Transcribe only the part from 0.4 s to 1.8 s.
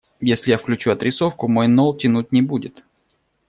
я включу отрисовку, мой